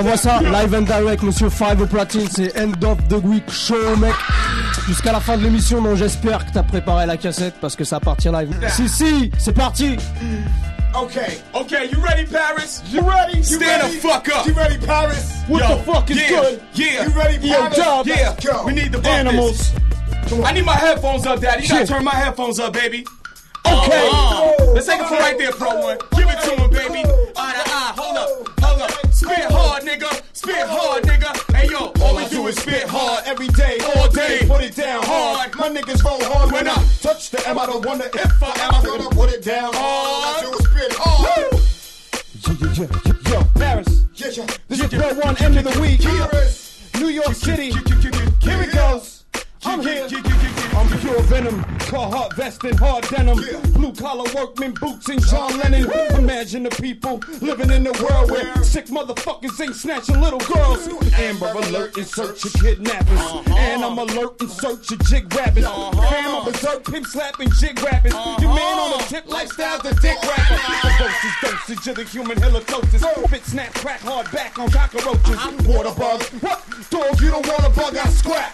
[0.00, 3.96] t'envoie ça live and direct, monsieur Five au platine, c'est End of the Week Show,
[3.96, 4.14] mec.
[4.86, 8.00] Jusqu'à la fin de l'émission, donc j'espère que t'as préparé la cassette parce que ça
[8.00, 8.54] partira live.
[8.70, 9.96] Si, si, c'est parti.
[10.94, 11.38] Okay.
[11.54, 12.82] Okay, you ready, Paris?
[12.90, 13.38] You ready?
[13.38, 13.96] You Stand ready?
[13.96, 14.46] the fuck up.
[14.46, 15.32] You ready, Paris?
[15.48, 16.60] What Yo, the fuck is yeah, good?
[16.74, 17.04] Yeah.
[17.04, 17.76] You ready, Yo, Paris?
[17.76, 18.06] dub.
[18.06, 18.30] Yeah.
[18.30, 18.66] Let's go.
[18.66, 19.70] We need the Animals.
[20.44, 21.64] I need my headphones up, Daddy.
[21.64, 23.04] You gotta turn my headphones up, baby.
[23.66, 24.08] Okay.
[24.12, 24.72] Uh, uh.
[24.72, 25.98] Let's take it from right there, Pro One.
[26.16, 27.19] Give it to him, baby.
[30.50, 31.54] Spit hard, nigga.
[31.54, 31.92] Hey, yo.
[32.02, 33.22] All we do is spit hard.
[33.24, 34.40] every day, All day.
[34.48, 35.54] Put it down hard.
[35.54, 37.56] My niggas roll hard when When I I touch the M.
[37.56, 39.76] I don't wonder if I am I'm gonna put it down hard.
[39.78, 41.52] All I do is spit hard.
[42.42, 44.04] Yo, yo, yo, yo, Paris.
[44.16, 44.46] Yeah, yeah.
[44.66, 46.00] This is Pro One End of the Week.
[46.00, 46.90] Paris.
[46.98, 47.70] New York City.
[47.70, 49.09] Here it goes.
[49.62, 50.08] I'm here.
[50.72, 53.38] I'm pure venom, Carhartt vest and hard denim,
[53.74, 55.90] blue collar workman boots and John Lennon.
[56.16, 60.88] Imagine the people living in a world where sick motherfuckers ain't snatching little girls.
[61.14, 65.64] Amber alert in search of kidnappers, and I'm alert in search of jig rappers.
[65.64, 68.14] Fam, I'm berserk, pimp slapping jig rappers.
[68.40, 70.56] Your man on a tip lifestyle's a dick rapper.
[70.82, 73.28] The dosage, dosage of the human halitosis.
[73.28, 75.66] Fit, snap, crack, hard back on cockroaches.
[75.66, 76.64] Water bug, what?
[76.88, 78.49] Dog, you don't want a bug, I scrap.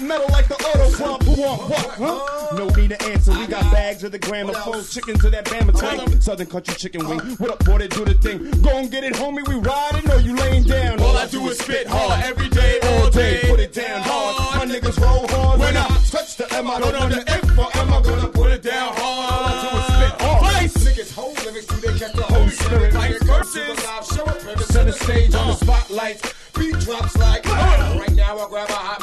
[0.00, 1.22] Metal like the auto club.
[1.24, 1.86] Who want what?
[1.98, 2.56] Huh?
[2.56, 3.32] No need to answer.
[3.32, 6.22] We got bags of the gramophone, chickens of that Bama tank.
[6.22, 7.20] Southern country chicken wing.
[7.36, 7.78] What up, boy?
[7.78, 8.50] They do the thing.
[8.62, 9.46] Go and get it, homie.
[9.46, 11.00] We riding or you laying down?
[11.00, 13.40] All I do is spit hard every day, all day.
[13.48, 14.68] Put it down hard.
[14.68, 16.66] My niggas roll hard when I touch the M.
[16.68, 17.92] I don't know the F for M.
[17.92, 19.32] I gonna Put it down hard.
[19.32, 20.42] All I do is spit hard.
[20.42, 20.76] Place.
[20.88, 22.94] Niggas hold lyrics, do they catch the Holy Spirit?
[22.94, 23.78] Like verses.
[24.14, 26.34] Show up, center stage on the spotlight.
[26.58, 28.38] Beat drops like right now.
[28.38, 28.99] I grab a hot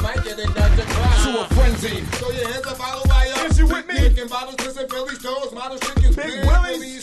[1.78, 1.90] A.
[2.18, 3.46] Throw your hands up, bottle wire.
[3.46, 3.94] Is you with me?
[3.98, 6.46] Drinking bottles, kissing Philly stones, models, chickens, Big big Willies.
[6.46, 6.57] Willies.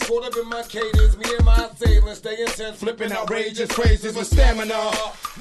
[0.05, 4.27] Caught up in my cadence, me and my assailants stay intense, flipping outrageous phrases with
[4.27, 4.91] stamina.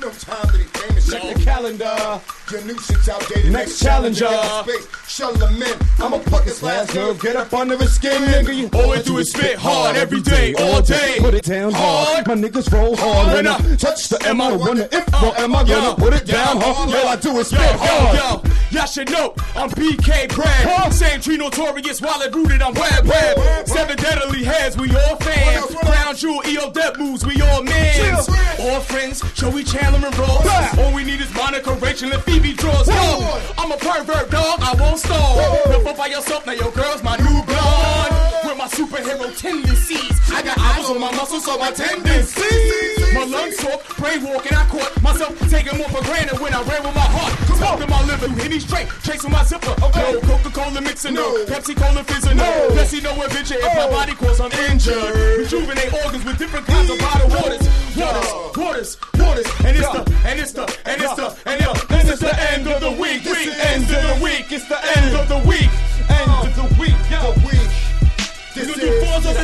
[0.01, 2.21] No time to be famous, check the calendar.
[2.51, 3.53] Your new shit's outdated.
[3.53, 4.27] Next challenger.
[4.63, 5.79] Space, shuttle them in.
[5.99, 8.57] I'ma fuck his last nerve, get up under his skin, nigga.
[8.57, 11.17] You All we do is spit hard every day, all day.
[11.19, 12.27] Put it down hard.
[12.27, 13.35] My niggas roll hard.
[13.35, 16.59] When I touch the M, I wonder if or am I gonna put it down
[16.59, 16.89] hard.
[16.89, 18.17] All I do is spit hard.
[18.17, 20.93] yo, y'all should know I'm BK Brad.
[20.95, 23.69] Same tree notorious, wallet rooted, I'm web web.
[23.69, 25.75] Seven deadly heads, we all fans.
[25.75, 28.29] Crown jewel, EO death moves, we all mans.
[28.61, 30.79] All friends, Joey Chandler and Rose.
[30.79, 32.89] All we need is Monica, Rachel, and Phoebe draws.
[32.89, 35.37] Yo, I'm a pervert dog, I won't stall.
[35.69, 38.15] Never by yourself, now your girl's my new blonde.
[38.45, 43.15] With my superhero tendencies, I got eyes on my muscles, so my tendencies.
[43.15, 46.83] My lungs soft, brain walking, I caught myself taking more for granted when I ran
[46.83, 47.33] with my heart.
[47.57, 49.75] Smoking my liver, hit me straight, chasing my zipper.
[49.79, 53.91] No Coca-Cola mixing, no Pepsi Cola fizzing, no Pepsi no adventure if my oh.
[53.91, 55.15] body cause I'm injured.
[55.39, 57.65] Rejuvenate organs with different kinds of bottled waters,
[57.97, 61.87] waters, waters, waters, and it's the, and it's the, and it's the, and it's the,
[61.89, 63.25] this is the end of the week.
[63.25, 64.51] Week, end of the week.
[64.51, 65.71] It's the end of the week.
[66.11, 66.99] End of the week.
[67.11, 67.55] Yo, week.
[67.55, 67.74] you gonna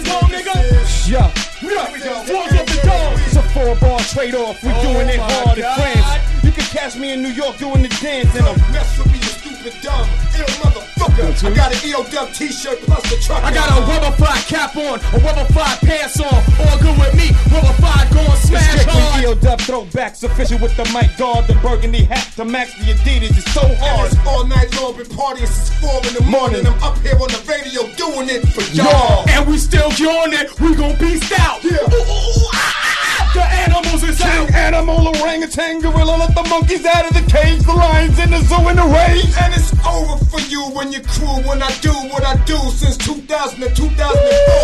[0.03, 1.11] do fours off the dome, nigga?
[1.11, 1.33] Yeah.
[1.63, 3.15] Yeah, off the dome.
[3.27, 4.63] It's a four bar trade off.
[4.63, 6.45] We oh doing it hard in France.
[6.45, 9.20] You can catch me in New York doing the dance and I'm Mess with me,
[9.61, 11.45] stupid dumb, ill motherfucker.
[11.45, 13.43] I got an EO Dub t-shirt plus the truck.
[13.45, 16.33] I got a rubber fly cap on, a rubber fly pants on.
[16.61, 19.23] All good with me, rubber fly going smash hard.
[19.23, 23.37] EO Dub throwbacks, official with the mic guard, the burgundy hat, the max, the Adidas
[23.37, 24.13] is so And hard.
[24.13, 26.67] it's all night long, been partying since four in the morning.
[26.67, 29.29] I'm up here on the radio doing it for y'all.
[29.29, 31.63] And we still on it, we gon' beast out.
[31.63, 31.77] Yeah.
[31.85, 32.90] Ooh, ooh, ooh, ah,
[33.35, 34.51] the animals is out.
[34.53, 38.69] Animal, orangutan, gorilla, let the monkeys out of the cage, the lions in the zoo
[38.69, 39.33] in the rage.
[39.41, 42.97] And it's over for you when your crew, when I do what I do since
[42.99, 43.91] 2000 to 2004.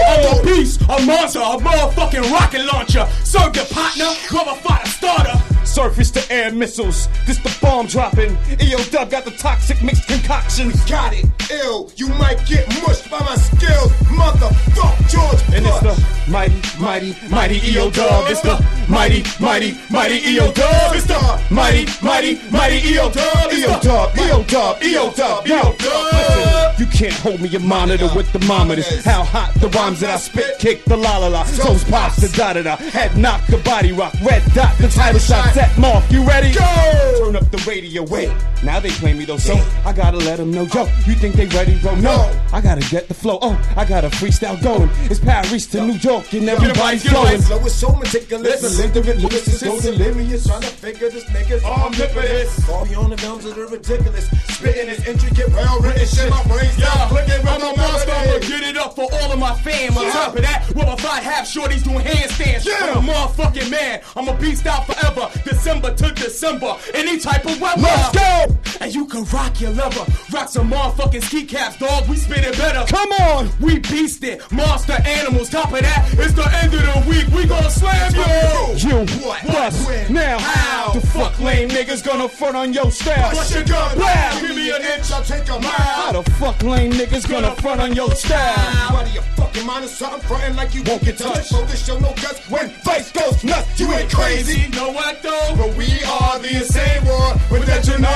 [0.08, 3.06] I'm a beast, a monster, a motherfucking rocket launcher.
[3.24, 5.45] Serve your partner, rubber fire starter.
[5.76, 8.34] Surface to air missiles, this the bomb dropping.
[8.62, 10.82] EO Dub got the toxic mixed concoctions.
[10.86, 11.92] Got it, ill.
[11.96, 15.54] You might get mushed by my skills, motherfuck George Bush.
[15.54, 18.24] And it's the mighty, mighty, mighty EO Dub.
[18.30, 18.56] It's the
[18.88, 20.96] mighty, mighty, mighty EO Dub.
[20.96, 23.52] It's the mighty, mighty, mighty EO Dub.
[23.52, 26.12] EO Dub, EO Dub, EO Dub, EO Dub.
[26.14, 29.04] Listen, you can't hold me a monitor with thermometers.
[29.04, 31.44] How hot the rhymes that I spit, kick the la la la.
[31.44, 32.76] Toes pops the da da da.
[32.76, 34.14] Head knock the body rock.
[34.22, 36.52] Red dot the title shots set, mark, you ready?
[36.52, 37.24] Go!
[37.24, 38.30] Turn up the radio, wait.
[38.62, 39.54] Now they play me though, so
[39.84, 40.64] I gotta let them know.
[40.64, 41.94] Yo, you think they ready, bro?
[41.96, 42.32] No.
[42.52, 43.38] I gotta get the flow.
[43.42, 44.88] Oh, I got a freestyle going.
[45.10, 47.42] It's Paris to New York, and everybody's get it right, flowing.
[47.42, 48.90] Flow is so meticulous, Listen.
[48.90, 52.68] belligerent, Ulysses so delirious, trying to figure this nigga's Omnipotent.
[52.68, 56.30] All on the films that are ridiculous, spitting this intricate, well-written shit.
[56.30, 59.54] My brain's Yeah, clicking I'm a monster, but get it up for all of my
[59.60, 59.96] fam.
[59.98, 60.12] On Yeah.
[60.12, 62.64] top of that, with my five half shorties doing handstands.
[62.64, 62.94] Yeah.
[62.96, 64.00] I'm a motherfucking man.
[64.16, 65.28] I'm a beast out forever.
[65.56, 66.76] December to December.
[66.92, 67.80] Any type of weather.
[67.80, 68.65] Let's go!
[68.80, 70.04] And you can rock your lover.
[70.32, 72.08] Rock some motherfucking ski caps, dog.
[72.08, 72.84] We spit it better.
[72.92, 73.48] Come on!
[73.60, 74.40] We beast it.
[74.52, 75.48] Monster animals.
[75.50, 77.26] Top of that, it's the end of the week.
[77.34, 78.88] We gon' slam you.
[78.88, 79.44] You, What?
[79.56, 80.12] us, When?
[80.12, 80.92] now, How?
[80.92, 83.34] the fuck lame niggas gonna front on your style?
[83.34, 83.98] What's your gun?
[83.98, 84.38] Wow.
[84.40, 85.70] Give me an inch, I'll take a mile.
[85.72, 88.54] How the fuck lame niggas gonna front on your style?
[88.94, 91.46] Out of your fucking mind or something, frontin' like you won't get touched.
[91.46, 93.80] So this show no guts when vice goes nuts.
[93.80, 94.60] You ain't crazy.
[94.60, 95.54] You know what though?
[95.56, 98.14] But we are the insane war with that you know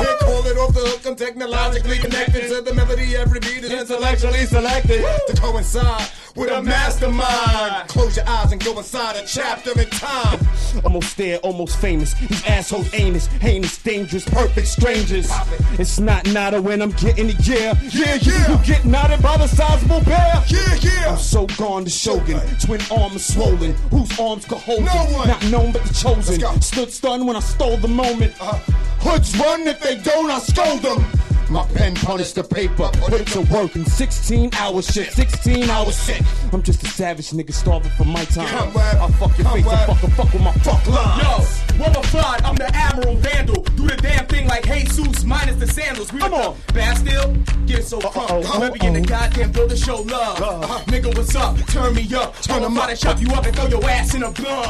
[0.00, 1.06] They call it off the hook.
[1.06, 3.16] I'm technologically connected to the melody.
[3.16, 7.88] Every beat is intellectually selected to coincide with a mastermind.
[7.88, 10.38] Close your eyes and go inside a chapter in time.
[10.84, 12.14] Almost there, almost famous.
[12.14, 15.30] These assholes anus, heinous, dangerous, perfect strangers.
[15.78, 17.74] It's not nada when I'm getting it, yeah.
[17.90, 18.58] Yeah, yeah.
[18.58, 20.42] You get knotted by the sizable bear.
[20.48, 21.10] Yeah, yeah.
[21.12, 22.40] I'm so gone to Shogun.
[22.60, 23.72] Twin arms swollen.
[23.90, 25.12] Whose arms could hold No it?
[25.14, 25.28] one.
[25.28, 26.40] Not known but the chosen.
[26.62, 28.34] Stood stunned when I stole the moment.
[28.40, 28.54] Uh,
[29.00, 31.04] hoods run if they don't, I scold them.
[31.50, 32.88] My pen punished the paper.
[33.08, 35.10] Put it to work in 16 hours shit.
[35.10, 36.22] 16 hours shit.
[36.52, 38.72] I'm just a savage nigga starving for my time.
[38.76, 39.98] I'll fuck your face and web.
[39.98, 41.18] fuck, fuck with my fuck line.
[41.18, 43.49] Yo, Rubber Fly, I'm the Admiral Vandal.
[45.60, 46.10] The sandals.
[46.10, 46.56] We Come on.
[46.72, 47.34] Bastille,
[47.66, 48.16] get so crunk.
[48.30, 49.04] uh-oh, Let me in the uh-oh.
[49.04, 50.40] goddamn building, show love.
[50.40, 51.54] Uh, nigga, what's up?
[51.66, 52.34] Turn me up.
[52.40, 54.64] Turn them out and chop you up and throw your ass in a gun.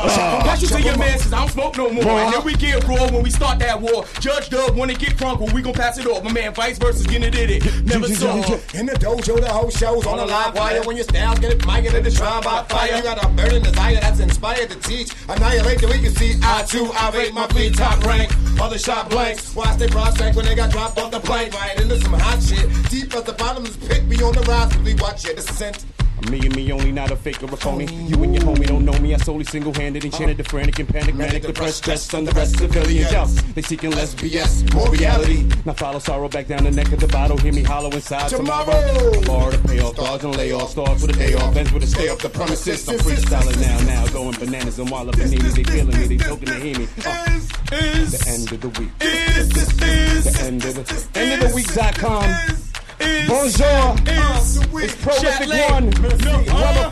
[0.45, 2.05] Watch you to your man, cause I don't smoke no more.
[2.05, 4.05] And then we get raw when we start that war.
[4.19, 6.25] Judge Dub, when it get crunk, well, we gon' pass it off.
[6.25, 7.85] My man, vice versa, getting it in it.
[7.87, 8.35] Never saw.
[8.75, 10.83] In the dojo, the whole show's on a live wire.
[10.83, 13.63] When your styles get it, admired and it's tried by fire, you got a burning
[13.63, 15.13] desire that's inspired to teach.
[15.29, 16.35] Annihilate the way you see.
[16.43, 18.33] I too, I rate my fleet top rank.
[18.61, 19.55] Other shot blanks.
[19.55, 21.53] Watch they prospect when they got dropped off the plank.
[21.55, 22.67] Right into some hot shit.
[22.91, 24.77] Deep as the bottom, bottomless pit, be on the rise.
[24.79, 25.85] we watch your descent.
[26.29, 27.87] Me and me only, not a fake or a phony.
[27.87, 29.15] You and your homie don't know me.
[29.15, 32.61] I solely single-handed enchanted the frantic and panic, manic, depressed, stressed, on the rest of
[32.61, 33.13] civilians.
[33.13, 33.25] Yo,
[33.55, 35.49] they seeking less BS, more reality.
[35.65, 37.37] Now follow sorrow back down the neck of the bottle.
[37.39, 38.65] Hear me hollow inside tomorrow.
[38.65, 39.23] Tomorrow.
[39.25, 40.71] Bar to pay off, dodge and lay off.
[40.71, 42.89] Stars with a day off, ends with a stay off the premises.
[42.89, 45.31] I'm freestyling now, now, going bananas and while up in.
[45.31, 46.89] They feeling me, they talking to hear me.
[47.05, 47.41] Uh,
[47.73, 48.99] Is, the end of the week.
[48.99, 52.70] The end of the end of the week.com.
[53.01, 53.97] is, Bonjour.
[54.07, 55.71] is, It's prolific Chatley.
[55.71, 55.91] one.
[56.21, 56.91] No, uh,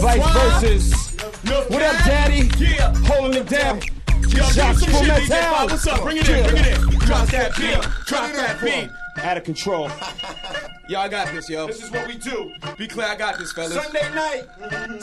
[0.00, 0.94] Vice versus.
[1.70, 2.04] What up.
[2.04, 2.50] Daddy?
[2.58, 2.94] Yeah.
[3.06, 3.80] Holding it down.
[4.30, 5.66] Shots from that town.
[5.70, 6.02] What's up?
[6.02, 6.98] Bring it in, bring it in.
[7.00, 7.80] Drop that beat.
[8.06, 8.90] Drop that beat.
[9.24, 9.90] Out of control.
[10.88, 11.66] Yo, I got this, yo.
[11.66, 12.50] This is what we do.
[12.78, 13.74] Be clear, I got this, fellas.
[13.74, 14.44] Sunday night.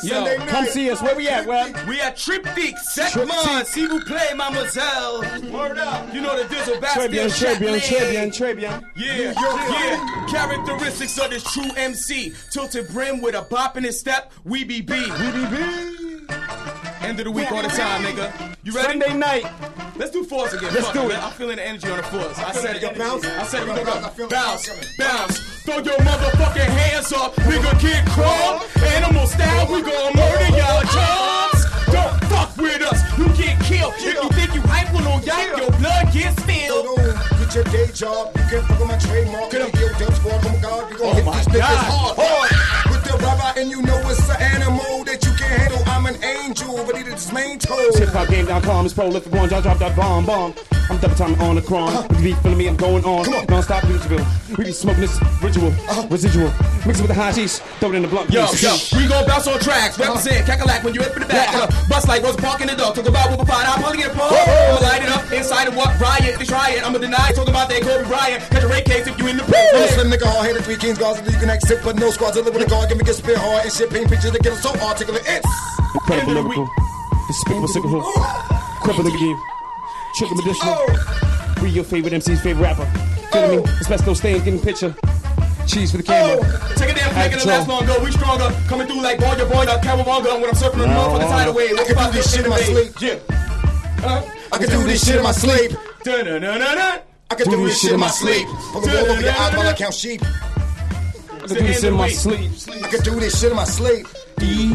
[0.02, 0.48] Yo, Sunday night.
[0.50, 1.00] Come see us.
[1.00, 1.76] Where we at, Web?
[1.88, 2.80] We at Triptyque, Triptyque.
[2.80, 5.22] Segment, si vous plaît, mademoiselle.
[5.52, 6.12] Word up.
[6.12, 7.82] You know the Dizzle Très bien, Bastille très bien, Chatley.
[7.82, 8.82] très bien, très bien.
[8.96, 10.26] Yeah, yeah.
[10.28, 12.34] Characteristics of this true MC.
[12.50, 14.32] Tilted brim with a bop in his step.
[14.44, 14.94] We be B.
[17.02, 18.56] End of the week all the time, nigga.
[18.64, 19.00] You ready?
[19.00, 19.46] Sunday night.
[19.98, 20.74] Let's do fours again.
[20.74, 21.24] Let's Fuck do it.
[21.24, 22.38] I'm feeling the energy on the fours.
[22.40, 22.82] I said it.
[22.82, 23.24] Yo, bounce.
[23.24, 23.70] I said it.
[23.70, 24.06] We Yo, go, bounce.
[24.06, 24.36] I feel go.
[24.36, 24.42] it.
[24.42, 25.55] Bounce, bounce.
[25.66, 27.34] Throw your motherfucking hands up.
[27.38, 28.62] Nigga, kid crawl.
[28.86, 29.66] Animal style.
[29.74, 31.66] We gon' murder y'all chums.
[31.90, 33.02] Don't fuck with us.
[33.18, 33.94] You get killed.
[33.98, 37.00] If you think you hype on no yike, your blood gets spilled.
[37.40, 38.38] Get your day job.
[38.38, 39.50] You can't fuck with my trademark.
[39.50, 40.46] Get up, yo, dub squad.
[40.46, 42.75] Oh my God, you gon' oh hit my these niggas hard, hard.
[43.46, 45.82] With and you know it's an animal that you can't handle.
[45.88, 47.76] I'm an angel, ready to just main toe.
[47.94, 49.50] HipHopGame.com is prolific one.
[49.50, 50.54] Y'all drop that bomb, bomb.
[50.90, 51.90] I'm double time on the chrome.
[51.90, 52.08] Uh-huh.
[52.18, 53.28] You be feeling me, I'm going on.
[53.34, 53.46] on.
[53.46, 54.26] Non-stop Louisville.
[54.58, 56.08] We be smoking this ritual, uh-huh.
[56.10, 56.50] residual.
[56.86, 58.30] Mix it with the high hashish, throw it in the blunt.
[58.30, 58.62] Yo, piece.
[58.62, 59.98] yo, we gon' bounce on tracks.
[59.98, 60.58] Represent uh-huh.
[60.58, 61.54] Cackalack when you up in the back.
[61.54, 62.96] Uh, bust like Rosa Park in the dog.
[62.96, 63.68] Talk about whoop a fight.
[63.68, 64.34] I'm probably get pumped.
[64.34, 66.00] I'ma light it up inside of what?
[66.00, 66.38] Riot.
[66.38, 66.86] They try it.
[66.86, 67.36] I'ma deny it.
[67.36, 68.42] Talk about that Kobe Bryant.
[68.50, 70.78] Catch a rape case if you in the I'm a slim nigga, hard headed, three
[70.78, 72.38] kings, guards, and you can act but no squads.
[72.38, 73.90] I live with a guard, give me a get spit hard and shit.
[73.90, 75.24] Paint pictures that get so articulate.
[75.26, 75.48] It's
[75.94, 76.70] Incredible lyrical.
[77.28, 78.02] Despicable, sickle,
[78.84, 79.40] cripple the game.
[80.16, 80.78] Triple medicinal.
[81.62, 82.86] We your favorite MC's favorite rapper.
[83.32, 83.72] Feeling me?
[83.82, 84.96] Asbestos stains, getting picture.
[85.68, 86.38] Cheese for the camera.
[86.76, 87.94] Take a damn flick and it lasts longer.
[88.04, 88.54] We stronger.
[88.68, 90.40] Coming through like boy, your boy, the Cowabunga.
[90.40, 91.80] When I'm surfing on the motherfucking tidal wave.
[91.80, 92.94] I can do this shit in my sleep.
[93.02, 93.20] Yeah.
[94.04, 95.72] Uh, I can do this shit in my sleep.
[97.32, 98.48] I can do this shit in my sleep.
[98.48, 100.22] Pull the wall over your eyes while I count sheep.
[101.46, 102.52] I can do this in my sleep.
[102.84, 104.08] I can do this shit in my sleep.
[104.42, 104.72] E.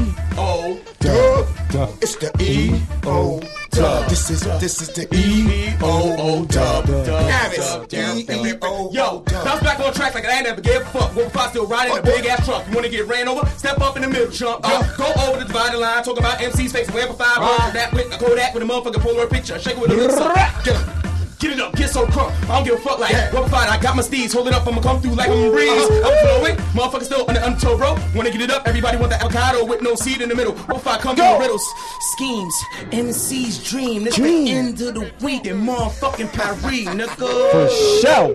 [1.01, 1.45] Duh.
[1.73, 1.89] Duh.
[2.01, 4.09] It's the E O dub.
[4.09, 6.87] This is this is the E O O dub.
[6.87, 7.93] Have it.
[7.93, 9.45] E O Yo, O dub.
[9.45, 11.17] bounce back on track like I ain't never gave a fuck.
[11.17, 12.65] What if I still riding a big ass truck?
[12.69, 13.45] You wanna get ran over?
[13.57, 14.61] Step up in the middle, chump.
[14.63, 16.05] Uh, go over the dividing line.
[16.05, 17.39] Talk about MC's face, amplified.
[17.39, 19.59] Uh, that with a Kodak with a motherfucker Polaroid picture.
[19.59, 20.35] Shake it with a little.
[20.65, 21.00] Get.
[21.41, 22.31] Get it up, get so crunk.
[22.51, 24.53] I don't give a fuck like what if I I got my steeds, hold it
[24.53, 25.71] up, I'ma come through like I'm a breeze.
[25.71, 26.11] Uh-huh.
[26.11, 27.97] I'm flowing, motherfucker still on the untold bro.
[28.15, 30.53] Wanna get it up, everybody want the avocado with no seed in the middle.
[30.53, 31.67] What if I come through riddles?
[32.13, 32.55] Schemes,
[32.93, 34.05] MC's dream.
[34.05, 34.45] This Dream.
[34.45, 37.17] the end of the week in motherfucking Paris, nigga.
[37.17, 37.69] For
[38.01, 38.35] sure.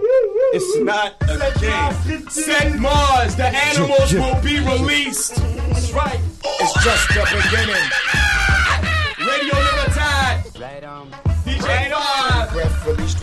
[0.54, 2.30] It's not a game.
[2.30, 5.36] Set Mars, the animals will be released.
[5.36, 6.20] That's right.
[6.44, 8.15] It's just the beginning.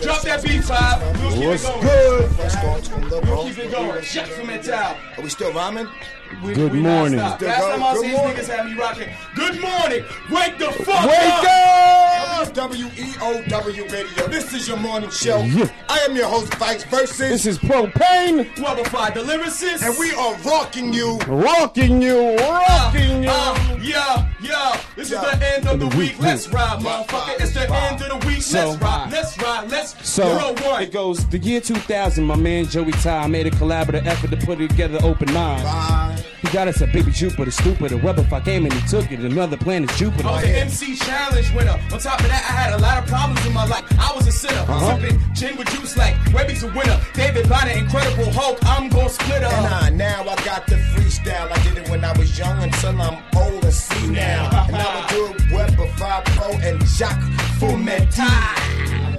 [0.03, 1.01] Drop that beat, Five.
[1.21, 1.81] We'll keep What's it going.
[1.81, 2.31] good?
[2.31, 4.03] Fresh thoughts from the We'll keep it going.
[4.03, 4.95] Shut from that town.
[5.17, 5.87] Are we still rhyming?
[6.43, 7.19] We, Good we morning.
[7.19, 8.37] Good Last go- time I good these morning.
[8.37, 9.09] niggas had me rocking.
[9.35, 10.03] Good morning.
[10.31, 12.47] Wake the fuck Wake up.
[12.47, 12.53] up!
[12.55, 14.27] WEOW Radio.
[14.27, 15.37] This is your morning show.
[15.43, 15.69] Yeah.
[15.89, 19.83] I am your host, Vice Versus, This is propane Wubbified the lyricist.
[19.87, 21.17] and we are rocking you.
[21.27, 23.29] rocking you, rocking you.
[23.29, 24.81] Uh, yeah, yeah.
[24.95, 25.21] This Yeah.
[25.31, 26.11] is the end of the The week.
[26.13, 26.19] week.
[26.21, 27.41] Let's ride, motherfucker.
[27.41, 28.41] It's the end of the week.
[28.41, 29.11] So- Let's ride.
[29.11, 29.69] Let's ride.
[29.71, 29.82] Let's
[30.13, 32.23] So it goes the year 2000.
[32.23, 35.63] My man Joey Ty made a collaborative effort to put it together open nine.
[35.63, 36.23] Bye.
[36.39, 37.93] He got us a baby Jupiter, stupid.
[37.93, 39.21] A web if I came and he took it.
[39.21, 40.27] Another planet Jupiter.
[40.27, 41.79] I was an MC challenge winner.
[41.91, 43.85] On top of that, I had a lot of problems in my life.
[43.97, 44.59] I was a sinner.
[44.59, 44.99] Uh-huh.
[44.99, 47.01] Sipping gin with juice like Webby's a winner.
[47.15, 48.59] David Banner, Incredible Hulk.
[48.65, 49.49] I'm gon' split her.
[49.49, 51.51] Nah, now I got the freestyle.
[51.51, 54.67] I did it when I was young until I'm old and see now.
[54.67, 57.19] And I would do it Web of 5 Pro and Jacques
[57.57, 59.12] Fumeti.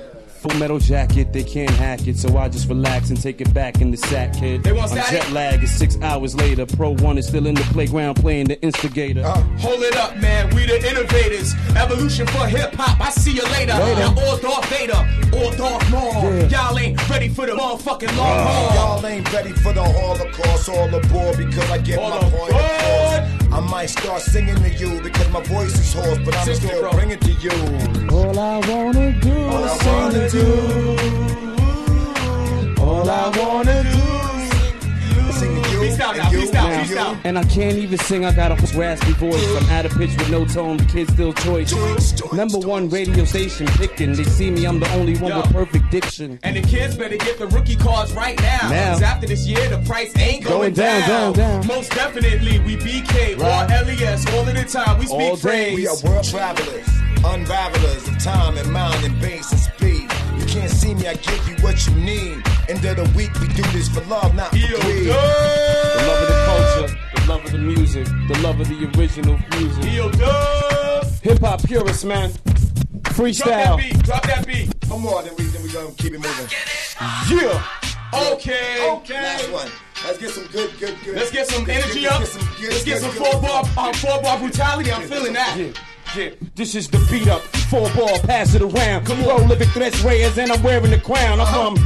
[0.45, 3.81] Full metal jacket, they can't hack it, so I just relax and take it back
[3.81, 4.63] in the sack, kid.
[4.63, 5.23] They want static?
[5.23, 6.67] jet lag is six hours later.
[6.67, 9.23] Pro one is still in the playground playing the instigator.
[9.25, 10.55] Uh, Hold it up, man.
[10.55, 11.55] We the innovators.
[11.75, 13.01] Evolution for hip hop.
[13.01, 13.73] I see you later.
[13.73, 14.01] Later.
[14.01, 16.13] Now, all Darth Vader, all Darth Maul.
[16.13, 16.49] Yeah.
[16.49, 18.75] Y'all ain't ready for the motherfucking long haul.
[18.75, 23.44] Y'all ain't ready for the Holocaust, all aboard because I get All my point across.
[23.55, 26.81] I might start singing to you because my voice is hoarse, but I'm Sister, still
[26.81, 26.91] bro.
[26.93, 27.51] bringing to you.
[28.11, 30.39] All I wanna do All is I sing wanna to
[32.77, 34.14] do, All I wanna do.
[35.97, 37.21] Sing to you, Freestyle and now, freestyle, and freestyle.
[37.25, 39.57] And I can't even sing, I got a raspy voice.
[39.57, 41.73] I'm out of pitch with no tone, the kid's still choice.
[42.33, 44.13] Number one radio station picking.
[44.15, 45.41] They see me, I'm the only one Yo.
[45.41, 46.39] with perfect diction.
[46.43, 48.69] And the kids better get the rookie cards right now.
[48.71, 48.93] Now.
[48.95, 51.67] Cause after this year, the price ain't going, Going down, down, down.
[51.67, 53.71] Most definitely, we BK Right.
[53.71, 54.99] or LES all of the time.
[54.99, 55.77] We speak All phrase.
[55.77, 56.89] We are world travelers,
[57.25, 60.11] unravelers of time and mind and bass and speed.
[60.39, 62.43] You can't see me, I give you what you need.
[62.69, 65.07] End of the week, we do this for love, not for Yo, greed.
[67.27, 69.85] Love of the music, the love of the original music.
[69.93, 70.11] Yo.
[71.23, 72.31] Hip hop purists, man.
[73.15, 73.45] Freestyle.
[73.45, 74.03] Drop that beat.
[74.05, 74.75] Drop that beat.
[74.89, 76.49] One more, then we then we gonna keep it moving.
[77.31, 77.65] Yeah.
[78.33, 78.91] Okay.
[78.91, 79.23] Okay.
[79.23, 79.69] Last one.
[80.05, 81.17] Let's get some good, good, good.
[81.17, 82.21] Let's get some good, energy good, up.
[82.21, 83.43] Get some good, Let's get good, some four good.
[83.43, 84.93] bar, um, four bar brutality.
[84.93, 85.57] I'm feeling that.
[85.57, 85.73] Yeah,
[86.17, 86.31] yeah.
[86.55, 89.07] This is the beat up, four ball, pass it around.
[89.07, 91.41] Come on, prolific threats reyes, and I'm wearing the crown.
[91.41, 91.77] I'm from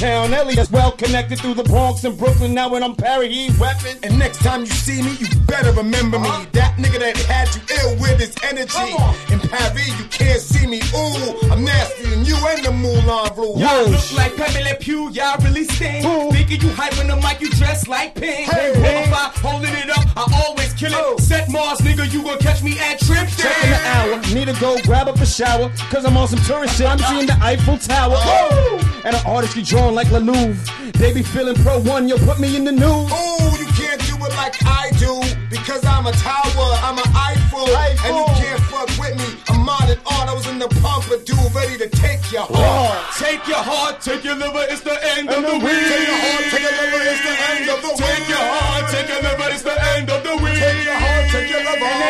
[0.00, 2.54] uptown, Elliot's well connected through the Bronx and Brooklyn.
[2.54, 3.98] Now when I'm Perry, he weapon.
[4.02, 6.30] And next time you see me, you better remember me.
[6.52, 9.32] That nigga that had you ill with his energy.
[9.32, 10.80] In Paris, you can't see me.
[10.94, 13.04] Ooh, I'm nasty, and you and the Moulin
[13.36, 13.60] Rouge.
[13.60, 16.04] Y'all Yo, look like Pepe Le Pew, y'all really stink.
[16.04, 16.30] Ooh.
[16.32, 18.50] Thinking you hype hyping the mic, you dress like pink.
[18.50, 19.06] Hey, hey.
[19.40, 20.98] Holding it up, I always kill it.
[20.98, 21.16] Oh.
[21.18, 24.78] Set Mars, nigga, you gon' catch me at Trip Checking the hour, need to go
[24.82, 25.70] grab up a shower.
[25.90, 28.14] Cause I'm on some tourist shit, I'm seeing the Eiffel Tower.
[28.16, 29.02] Oh.
[29.04, 30.92] And an artist be drawn like La Louvre.
[30.94, 33.08] They be feeling pro one, yo, put me in the news.
[33.08, 35.16] Ooh, you can't do it like I do
[35.48, 38.04] because I'm a tower, I'm an Eiffel, Eiffel.
[38.04, 39.40] and you can't fuck with me.
[39.48, 43.00] I'm modern art, I was in the Pompadour, ready to take your heart.
[43.16, 45.72] Take your heart, take your liver, it's the end of the the week.
[45.72, 45.88] week.
[45.88, 48.16] Take your heart, take your liver, it's the end of the Take week.
[48.20, 50.19] Take your heart, take your liver, it's the end of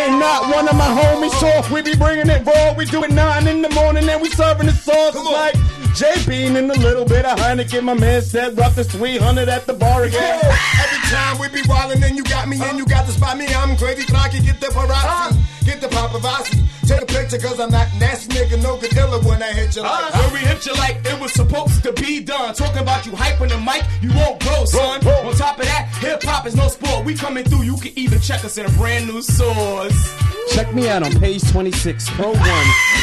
[0.01, 1.71] Ain't not one of my homies soft.
[1.71, 2.73] We be bringing it raw.
[2.75, 5.13] We do it nine in the morning and we serving the sauce.
[5.13, 5.33] Come on.
[5.33, 5.57] like
[5.95, 7.83] J Bean and a little bit of Heineken.
[7.83, 10.41] My man said rough is 300 at the bar again.
[10.45, 13.47] Every time we be wildin' and you got me and you got to spot me.
[13.49, 15.65] I'm crazy, Rocky, get the paparazzi, uh.
[15.65, 16.67] get the paparazzi.
[16.87, 19.83] Take a picture cause I'm not nasty nigga, no good iller when I hit you
[19.83, 20.15] like.
[20.15, 20.23] Uh.
[20.23, 22.55] When we hit you like it was supposed to be done.
[22.55, 25.01] Talking about you hyping the mic, you won't grow, son.
[25.03, 25.29] Whoa.
[25.29, 27.05] On top of that, hip hop is no sport.
[27.05, 30.40] We coming through, you can even check us in a brand new source.
[30.51, 32.37] Check me out on page 26, Pro 1.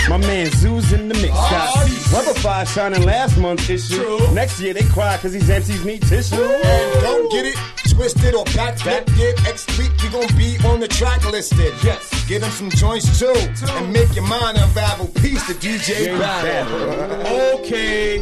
[0.09, 1.33] My man Zoo's in the mix.
[1.33, 1.73] Got
[2.11, 3.95] Rubberfire shining last month's issue.
[3.95, 4.33] True.
[4.33, 6.35] Next year they cry cause these MCs need tissue.
[6.35, 7.55] And don't get it
[7.89, 9.41] twisted or backflip it.
[9.43, 11.73] Next week we gon' be on the track listed.
[11.83, 12.25] Yes.
[12.27, 13.33] Give them some joints too.
[13.33, 15.07] And make your mind unravel.
[15.21, 17.59] Peace to DJ Yeah, Battle.
[17.59, 18.19] Okay.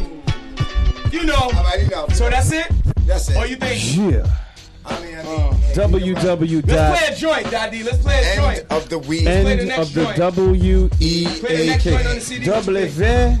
[1.10, 1.34] You know.
[1.34, 2.06] All right, you know.
[2.08, 2.66] So that's it?
[3.06, 3.36] That's it.
[3.36, 4.14] Or you think?
[4.14, 4.26] Yeah.
[4.86, 6.66] I mean, I mean, www.
[6.66, 7.82] Let's play a joint, Daddy.
[7.82, 8.58] Let's play a joint.
[8.60, 9.26] end of the week.
[9.26, 10.16] End of the joint.
[10.16, 12.14] W E Play the A next joint on K.
[12.14, 12.44] the CD.
[12.46, 13.36] W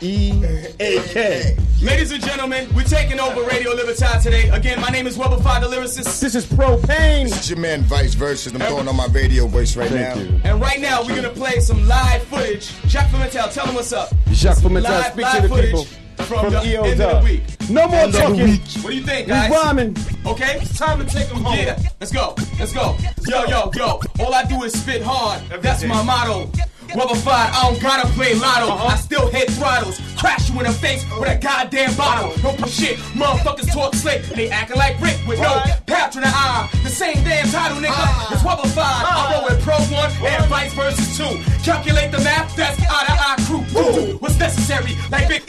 [0.00, 0.44] E
[0.80, 1.56] A K.
[1.80, 4.48] Ladies and gentlemen, we're taking over Radio Libertad today.
[4.50, 6.20] Again, my name is Webber Five, the lyricist.
[6.20, 7.26] This is Propane.
[7.26, 8.50] It's your man Vice Versa.
[8.50, 10.22] I'm throwing on my radio voice right Thank now.
[10.22, 10.40] you.
[10.44, 12.70] And right now, we're gonna play some live footage.
[12.88, 14.10] Jacques Pimentel, tell them what's up.
[14.32, 15.86] Jacques Pimentel, Live- speak live to the footage people.
[16.24, 17.42] From the EO end of the week.
[17.70, 18.56] No more End talking.
[18.82, 19.50] What do you think, We guys?
[19.50, 19.96] rhyming.
[20.26, 21.56] Okay, it's time to take them home.
[21.56, 22.96] Yeah, let's go, let's go.
[23.26, 24.00] Yo, yo, yo.
[24.20, 25.42] All I do is spit hard.
[25.62, 26.50] That's my motto.
[26.94, 28.66] Rubber five, I don't gotta play lotto.
[28.72, 28.86] Uh-huh.
[28.86, 29.98] I still hit throttles.
[30.24, 32.32] Crash you in the face with a goddamn bottle.
[32.40, 32.96] Don't shit.
[33.12, 34.22] Motherfuckers talk slick.
[34.22, 36.66] They acting like Rick with no patch in the eye.
[36.82, 37.92] The same damn title, nigga.
[37.92, 38.32] Ah.
[38.32, 39.04] It's Rubber five.
[39.04, 41.42] I roll with Pro One and vice versa too.
[41.62, 42.56] Calculate the math.
[42.56, 44.16] That's out of our crew.
[44.16, 44.96] What's necessary?
[45.10, 45.42] Like big.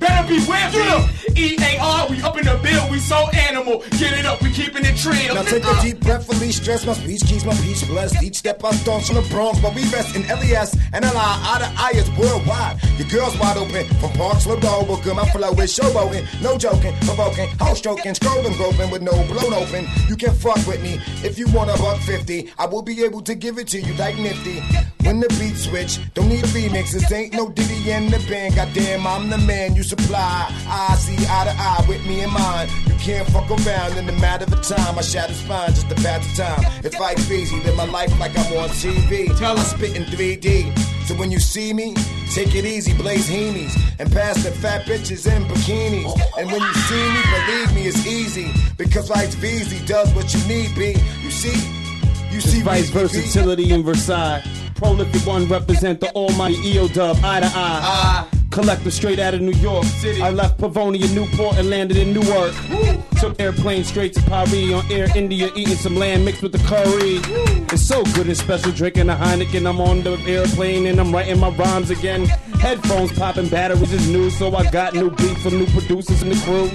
[0.00, 1.06] Better beware me.
[1.36, 2.90] EAR, we up in the bill.
[2.90, 3.84] We so animal.
[3.98, 4.42] Get it up.
[4.42, 5.34] We keeping it trail.
[5.34, 6.84] Now take a deep breath, for release stress.
[6.86, 8.22] My speech keeps my peace blessed.
[8.22, 11.10] Each step I stomp from the Bronx, but we rest in LES and LI.
[11.14, 12.82] Out of I is worldwide.
[12.98, 15.16] Your girl's wide open from Park Slope to Hoboken.
[15.16, 19.86] My flow is showboating, no joking, provoking, house stroking, scrolling, groping with no blown open.
[20.08, 22.50] You can fuck with me if you want a buck fifty.
[22.58, 24.60] I will be able to give it to you like nifty.
[25.04, 27.10] When the beat switch, don't need remixes.
[27.12, 28.54] Ain't no Diddy in the band.
[28.54, 30.46] Goddamn, I'm the man you supply.
[30.68, 32.70] I see eye to eye with me in mind.
[32.86, 34.98] You can't fuck around in the matter of time.
[34.98, 36.84] I shatter spine just pass the time.
[36.84, 39.36] If life's easy, live my life like I'm on TV.
[39.38, 39.70] Tell I us.
[39.72, 40.99] spit in 3D.
[41.10, 41.92] So when you see me,
[42.32, 46.04] take it easy, blaze heenies, and pass the fat bitches in bikinis.
[46.38, 50.40] And when you see me, believe me, it's easy because life's easy does what you
[50.46, 50.94] need be.
[51.20, 51.68] You see,
[52.30, 54.40] you see, Vice versatility in Versailles.
[54.76, 57.50] Prolific one represent the almighty EO dub, eye to eye.
[57.56, 58.28] Ah.
[58.50, 59.84] Collector straight out of New York.
[59.84, 60.20] City.
[60.20, 62.52] I left Pavonia, Newport, and landed in Newark.
[63.20, 67.20] Took airplane straight to Paris on Air India, eating some lamb mixed with the curry.
[67.72, 69.68] It's so good and special, drinking a Heineken.
[69.68, 72.26] I'm on the airplane and I'm writing my rhymes again.
[72.60, 76.40] Headphones popping, batteries is new, so I got new beats from new producers in the
[76.44, 76.70] crew.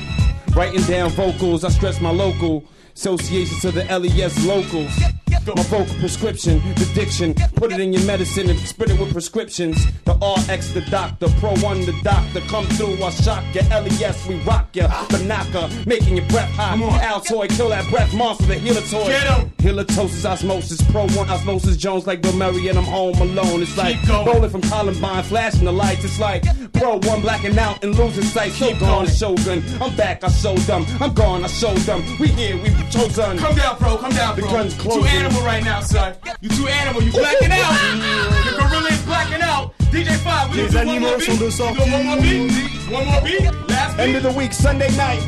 [0.56, 2.64] Writing down vocals, I stress my local.
[2.96, 4.98] Association to the LES locals.
[5.46, 9.78] Vocal prescription, the diction, put it in your medicine and spit it with prescriptions.
[10.06, 13.62] The RX, the doctor, Pro One, the doctor, come through, I shock ya.
[13.70, 14.88] LES, we rock ya.
[15.10, 16.78] Banaka, making your breath hot.
[16.80, 19.06] Altoid, kill that breath monster, the healer toy.
[19.08, 19.52] Get 'em.
[19.60, 23.62] Halitosis, osmosis, Pro One, osmosis, Jones like Bill Murray, and I'm home alone.
[23.62, 26.04] It's like rolling from Columbine, flashing the lights.
[26.04, 26.44] It's like
[26.74, 28.52] Pro One, blacking out and losing sight.
[28.54, 29.08] So Keep gone.
[29.08, 29.64] Shogun.
[29.80, 30.86] I'm back, I showed them.
[31.00, 32.04] I'm gone, I showed them.
[32.20, 33.38] We here, we chosen.
[33.38, 33.98] Come down, bro.
[33.98, 34.52] Come down, The bro.
[34.52, 35.04] gun's you closing.
[35.36, 36.16] Animal right now, son.
[36.42, 37.02] You too animal.
[37.04, 37.74] You blacking out.
[38.46, 39.74] the gorilla is blacking out.
[39.92, 41.26] DJ Five, you Les do one more animaux beat?
[41.26, 41.80] sont de sortie.
[41.92, 42.52] one more beat?
[42.92, 43.70] One more beat?
[43.70, 45.22] Last End of the week, Sunday night.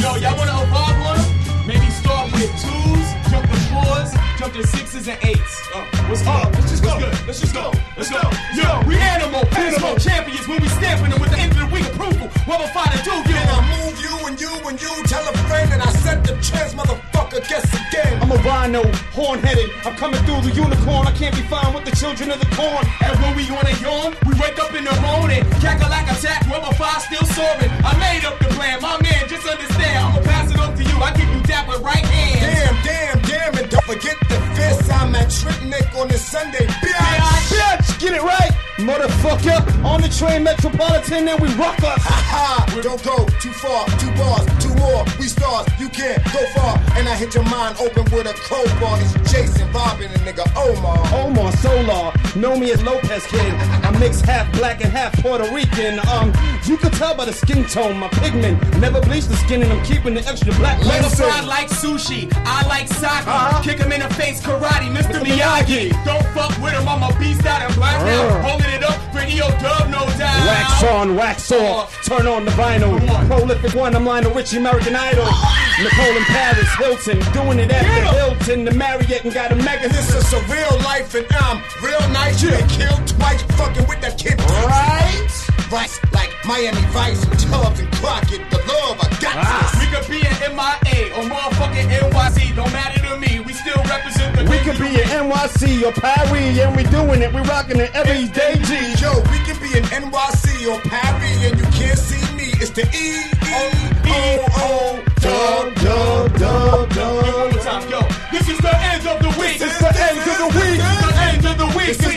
[0.00, 1.66] Yo, y'all wanna evolve on them?
[1.66, 5.62] Maybe start with twos, jump to fours, jump to sixes and eights.
[5.74, 6.52] Uh, what's up?
[6.52, 6.96] Let's just go.
[7.26, 7.72] Let's just go.
[7.96, 8.20] Let's go.
[8.56, 11.86] Yo, we animal, animal champions when we stamping them with the end of the week
[11.86, 12.23] approval.
[12.46, 13.36] What find to do, you?
[13.36, 16.34] And I move you and you and you tell a friend and I set the
[16.42, 18.20] trends, motherfucker, guess again.
[18.20, 18.82] I'm a rhino,
[19.16, 19.70] horn headed.
[19.86, 21.06] I'm coming through the unicorn.
[21.06, 22.84] I can't be found with the children of the corn.
[23.00, 25.42] And when we on a yawn, we wake up in the morning.
[25.62, 27.70] Cackle like attack, rubber fire still soaring.
[27.84, 29.98] I made up the plan, my man, just understand.
[30.04, 30.96] I'ma pass it on to you.
[31.00, 32.42] I give you that with right hand.
[32.42, 34.92] Damn, damn, damn, and don't forget the fist.
[34.92, 35.54] I'm at Trick
[35.96, 36.94] on this Sunday, bitch.
[37.54, 39.84] Bitch, get it right, motherfucker.
[39.84, 42.02] On the train Metropolitan and we rock us.
[42.02, 45.04] Ha ha, Don't go too far, two bars, two more.
[45.18, 46.78] We stars, you can't go far.
[46.96, 48.98] And I hit your mind open with a crowbar.
[49.00, 50.98] It's Jason, Robin, and nigga Omar.
[51.14, 53.52] Omar Solar, know me as Lopez Kid.
[53.84, 56.00] I mix half black and half Puerto Rican.
[56.08, 56.32] Um,
[56.64, 58.58] you can tell by the skin tone, my pigment.
[58.78, 60.80] Never bleach the skin and I'm keeping the extra black.
[60.84, 61.26] Leather Listen.
[61.26, 62.32] fried like sushi.
[62.44, 63.04] I like sake.
[63.26, 63.62] Uh-huh.
[63.62, 65.20] Kick him in the face, karate, Mr.
[65.20, 65.20] Mr.
[65.24, 65.90] Miyagi.
[65.90, 66.04] Miyagi.
[66.04, 68.04] Don't fuck with him, I'm a beast out and black Uh.
[68.06, 68.63] out.
[68.66, 70.46] It up, radio dub, no doubt.
[70.46, 72.98] Wax on, wax off, turn on the vinyl.
[73.26, 75.24] Prolific one, I'm Lionel Richie, American Idol.
[75.82, 79.88] Nicole in Paris, Hilton, doing it at the Hilton, the Marriott, and got a mega.
[79.88, 82.42] This is a real life and I'm real nice.
[82.42, 84.40] You been killed twice, fucking with that kid.
[84.40, 85.53] Right?
[85.70, 88.40] Vice like Miami Vice, Tubbs and Crockett.
[88.50, 89.34] The love I got.
[89.36, 89.64] Ah.
[89.80, 92.54] We could be in MIA or motherfucking NYC.
[92.54, 93.40] Don't matter to me.
[93.40, 94.44] We still represent the.
[94.44, 97.32] We could be in NYC or Paris, and we doing it.
[97.32, 98.54] We rocking it every day.
[98.62, 98.72] G.
[99.00, 102.52] Yo, we can be in NYC or Paris, and you can't see me.
[102.60, 105.04] It's the E E O O.
[105.20, 107.90] Dub dub dub dub.
[107.90, 108.00] Yo,
[108.30, 109.58] this is the end of the week.
[109.58, 111.23] This is the end of the week.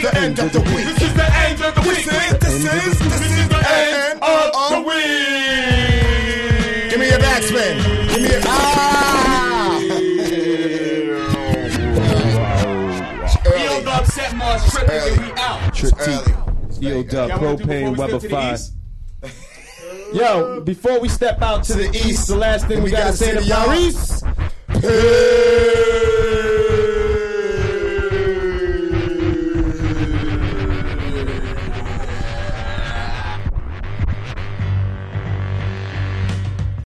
[0.08, 0.86] The end of the week.
[0.86, 1.98] This is the end of the week.
[1.98, 2.50] This is the end of the week.
[2.62, 6.90] This is this is the end of the week.
[6.90, 7.76] Give me your backspin.
[8.08, 9.80] Give me your ah.
[13.60, 15.74] Yo, Dub set Mars tripping and we out.
[15.76, 16.34] Trip Early.
[16.80, 18.36] Yo, Dub, Y'all wanna do propane, before Weber step to the
[19.28, 19.34] 5.
[20.16, 23.18] Yo, before we step out to, the, east, the last thing we, we gotta gotta
[23.18, 24.24] say say to to y'all- Paris.
[24.70, 26.17] Hey.